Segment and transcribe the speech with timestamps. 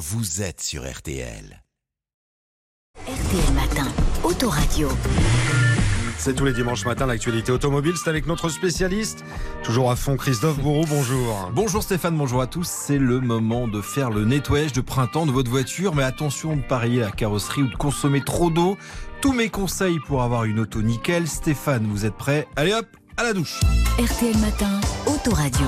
[0.00, 1.62] vous êtes sur RTL.
[3.06, 3.86] RTL Matin,
[4.24, 4.88] Autoradio.
[6.16, 7.92] C'est tous les dimanches matin l'actualité automobile.
[8.02, 9.24] C'est avec notre spécialiste,
[9.62, 10.86] toujours à fond, Christophe Bourreau.
[10.88, 11.50] Bonjour.
[11.52, 12.66] Bonjour Stéphane, bonjour à tous.
[12.66, 15.94] C'est le moment de faire le nettoyage de printemps de votre voiture.
[15.94, 18.78] Mais attention de parier la carrosserie ou de consommer trop d'eau.
[19.20, 21.28] Tous mes conseils pour avoir une auto nickel.
[21.28, 22.48] Stéphane, vous êtes prêt?
[22.56, 22.86] Allez hop,
[23.18, 23.60] à la douche.
[23.98, 25.66] RTL Matin, Autoradio.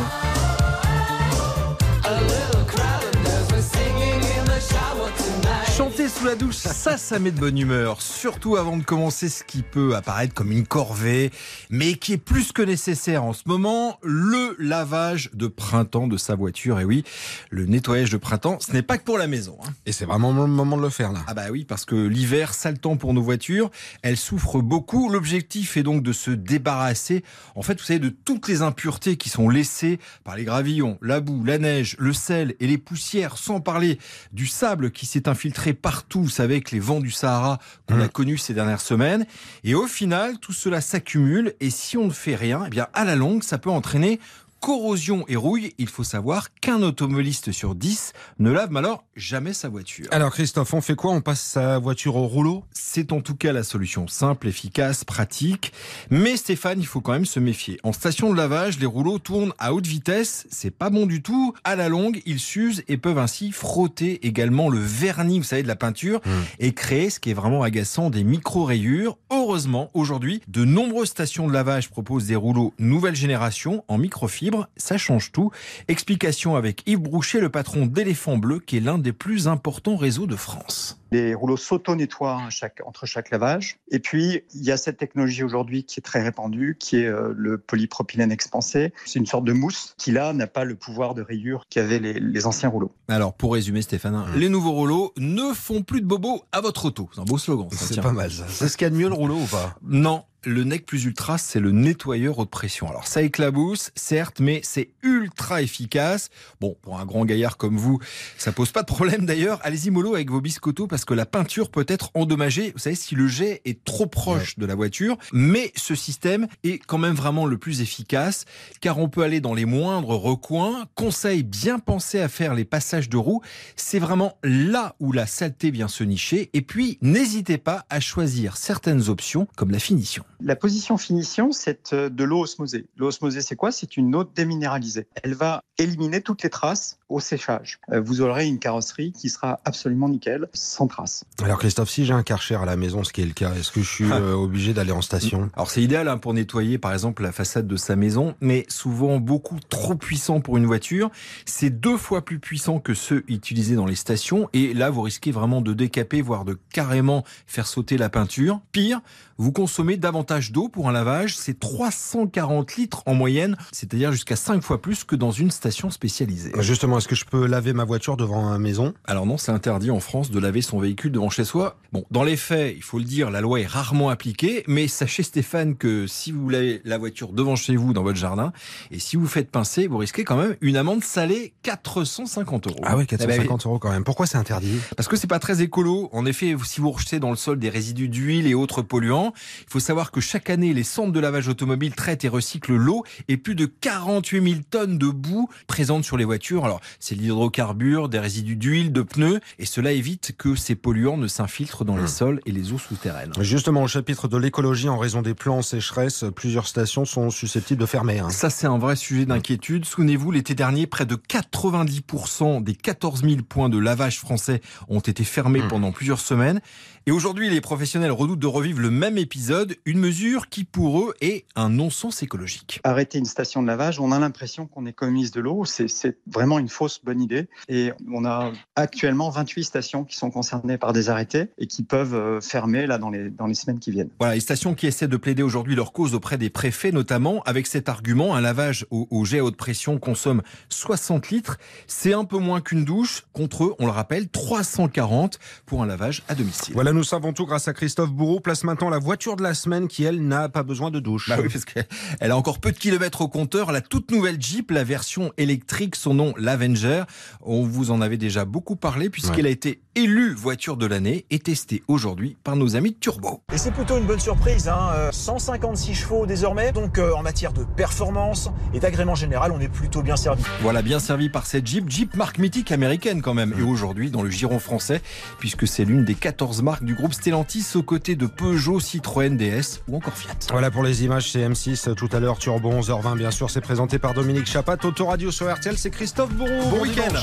[6.19, 8.03] Sous la douche, ça, ça met de bonne humeur.
[8.03, 11.31] Surtout avant de commencer ce qui peut apparaître comme une corvée,
[11.71, 16.35] mais qui est plus que nécessaire en ce moment, le lavage de printemps de sa
[16.35, 16.79] voiture.
[16.81, 17.03] Et oui,
[17.51, 19.57] le nettoyage de printemps, ce n'est pas que pour la maison.
[19.65, 19.71] hein.
[19.87, 21.21] Et c'est vraiment le moment de le faire là.
[21.27, 23.71] Ah bah oui, parce que l'hiver, sale temps pour nos voitures,
[24.03, 25.09] elles souffrent beaucoup.
[25.09, 27.25] L'objectif est donc de se débarrasser,
[27.55, 31.21] en fait, vous savez, de toutes les impuretés qui sont laissées par les gravillons, la
[31.21, 33.99] boue, la neige, le sel et les poussières, sans parler
[34.33, 37.59] du sable qui s'est infiltré partout, vous savez, avec les vents du Sahara
[37.89, 39.27] qu'on a connus ces dernières semaines.
[39.65, 43.05] Et au final, tout cela s'accumule et si on ne fait rien, eh bien, à
[43.05, 44.21] la longue, ça peut entraîner
[44.63, 45.75] corrosion et rouille.
[45.79, 50.07] Il faut savoir qu'un automobiliste sur 10 ne lave alors jamais sa voiture.
[50.13, 51.11] Alors Christophe, on fait quoi?
[51.11, 52.63] On passe sa voiture au rouleau?
[52.71, 55.73] C'est en tout cas la solution simple, efficace, pratique.
[56.11, 57.81] Mais Stéphane, il faut quand même se méfier.
[57.83, 60.47] En station de lavage, les rouleaux tournent à haute vitesse.
[60.49, 61.55] C'est pas bon du tout.
[61.65, 65.69] À la longue, ils s'usent et peuvent ainsi frotter également le vernis, vous savez, de
[65.69, 66.21] la peinture
[66.61, 69.19] et créer ce qui est vraiment agaçant, des micro-rayures.
[69.33, 74.52] Heureusement, aujourd'hui, de nombreuses stations de lavage proposent des rouleaux nouvelle génération en microfibre.
[74.77, 75.51] Ça change tout.
[75.89, 80.27] Explication avec Yves Broucher, le patron d'Éléphant Bleu, qui est l'un des plus importants réseaux
[80.27, 80.99] de France.
[81.11, 82.49] Les rouleaux s'auto-nettoient
[82.87, 83.77] entre chaque lavage.
[83.91, 87.35] Et puis, il y a cette technologie aujourd'hui qui est très répandue, qui est euh,
[87.37, 88.95] le polypropylène expansé.
[89.05, 92.15] C'est une sorte de mousse qui, là, n'a pas le pouvoir de rayure qu'avaient les,
[92.15, 92.95] les anciens rouleaux.
[93.09, 96.87] Alors, pour résumer, Stéphane, hein, les nouveaux rouleaux ne font plus de bobos à votre
[96.87, 97.11] auto.
[97.15, 97.69] C'est un beau slogan.
[97.71, 98.03] ça, C'est tiens.
[98.03, 98.47] pas mal ça.
[98.49, 99.77] C'est ce qu'il y a de mieux le rouleau ou pas?
[99.83, 102.89] Non, le Nec Plus Ultra, c'est le nettoyeur haute pression.
[102.89, 106.31] Alors, ça éclabousse, certes, mais c'est ultra efficace.
[106.61, 108.01] Bon, pour un grand gaillard comme vous,
[108.39, 109.61] ça pose pas de problème d'ailleurs.
[109.63, 112.73] Allez-y mollo avec vos biscottos parce que la peinture peut être endommagée.
[112.73, 115.17] Vous savez, si le jet est trop proche de la voiture.
[115.33, 118.45] Mais ce système est quand même vraiment le plus efficace
[118.81, 120.87] car on peut aller dans les moindres recoins.
[120.95, 123.43] Conseil bien pensé à faire les passages de roue.
[123.77, 126.51] C'est vraiment là où la saleté vient se nicher.
[126.53, 130.25] Et puis, n'hésitez pas à choisir certaines options comme la finition.
[130.45, 132.87] La position finition, c'est euh, de l'eau osmosée.
[132.97, 133.71] L'eau osmosée, c'est quoi?
[133.71, 135.07] C'est une eau déminéralisée.
[135.23, 137.79] Elle va éliminer toutes les traces au séchage.
[137.93, 141.25] Euh, Vous aurez une carrosserie qui sera absolument nickel, sans traces.
[141.43, 143.71] Alors Christophe, si j'ai un Karcher à la maison, ce qui est le cas, est-ce
[143.71, 145.49] que je suis euh, obligé d'aller en station?
[145.55, 149.19] Alors c'est idéal hein, pour nettoyer par exemple la façade de sa maison, mais souvent
[149.19, 151.11] beaucoup trop puissant pour une voiture.
[151.47, 155.31] C'est deux fois plus puissant que ceux utilisés dans les stations et là vous risquez
[155.31, 158.61] vraiment de décaper, voire de carrément faire sauter la peinture.
[158.73, 159.01] Pire,
[159.39, 164.63] vous consommez davantage d'eau pour un lavage, c'est 340 litres en moyenne, c'est-à-dire jusqu'à 5
[164.63, 166.53] fois plus que dans une station spécialisée.
[166.61, 168.95] Justement, est-ce que je peux laver ma voiture devant ma maison?
[169.05, 171.77] Alors non, c'est interdit en France de laver son véhicule devant chez soi.
[171.93, 175.23] Bon, dans les faits, il faut le dire, la loi est rarement appliquée, mais sachez
[175.23, 178.53] Stéphane que si vous lavez la voiture devant chez vous dans votre jardin,
[178.91, 182.81] et si vous faites pincer, vous risquez quand même une amende salée 450 euros.
[182.83, 183.27] Ah oui, Eh ben oui.
[183.29, 184.05] 450 euros quand même.
[184.05, 184.79] Pourquoi c'est interdit?
[184.97, 186.09] Parce que c'est pas très écolo.
[186.13, 189.33] En effet, si vous rejetez dans le sol des résidus d'huile et autres polluants,
[189.67, 193.05] il faut savoir que chaque année, les centres de lavage automobile traitent et recyclent l'eau
[193.29, 196.65] et plus de 48 000 tonnes de boue présentes sur les voitures.
[196.65, 201.17] Alors, c'est de l'hydrocarbure, des résidus d'huile, de pneus, et cela évite que ces polluants
[201.19, 203.33] ne s'infiltrent dans les sols et les eaux souterraines.
[203.41, 207.81] Justement, au chapitre de l'écologie, en raison des plans en sécheresse, plusieurs stations sont susceptibles
[207.81, 208.21] de fermer.
[208.21, 208.31] hein.
[208.31, 209.85] Ça, c'est un vrai sujet d'inquiétude.
[209.85, 215.25] Souvenez-vous, l'été dernier, près de 90% des 14 000 points de lavage français ont été
[215.25, 216.61] fermés pendant plusieurs semaines.
[217.07, 220.12] Et aujourd'hui, les professionnels redoutent de revivre le même épisode, une mesure
[220.51, 222.81] qui, pour eux, est un non-sens écologique.
[222.85, 225.65] Arrêter une station de lavage, on a l'impression qu'on économise de l'eau.
[225.65, 227.49] C'est c'est vraiment une fausse bonne idée.
[227.69, 232.15] Et on a actuellement 28 stations qui sont concernées par des arrêtés et qui peuvent
[232.15, 234.11] euh, fermer là dans les, dans les semaines qui viennent.
[234.19, 237.67] Voilà, les stations qui essaient de plaider aujourd'hui leur cause auprès des préfets, notamment avec
[237.67, 242.25] cet argument, un lavage au, au jet à haute pression consomme 60 litres, c'est un
[242.25, 246.75] peu moins qu'une douche, contre eux, on le rappelle, 340 pour un lavage à domicile.
[246.75, 248.41] Voilà, nous savons tout grâce à Christophe Bourreau.
[248.41, 251.29] Place maintenant la voiture de la semaine qui, elle, n'a pas besoin de douche.
[251.29, 253.73] Bah oui, parce qu'elle a encore peu de kilomètres au compteur.
[253.73, 257.03] La toute nouvelle Jeep, la version électrique, son nom l'avait Avenger.
[257.41, 261.39] On vous en avait déjà beaucoup parlé puisqu'elle a été élue voiture de l'année et
[261.39, 263.43] testée aujourd'hui par nos amis de Turbo.
[263.53, 265.11] Et c'est plutôt une bonne surprise, hein.
[265.11, 270.03] 156 chevaux désormais, donc euh, en matière de performance et d'agrément général, on est plutôt
[270.03, 270.43] bien servi.
[270.63, 274.23] Voilà, bien servi par cette Jeep, Jeep marque mythique américaine quand même, et aujourd'hui dans
[274.23, 275.03] le giron français,
[275.39, 279.82] puisque c'est l'une des 14 marques du groupe Stellantis aux côtés de Peugeot, Citroën, DS
[279.89, 280.35] ou encore Fiat.
[280.51, 283.99] Voilà pour les images, c'est M6 tout à l'heure, Turbo 11h20 bien sûr, c'est présenté
[283.99, 286.71] par Dominique Chapat, Autoradio sur RTL, c'est Christophe Bourreau.
[286.71, 287.15] Bon week-end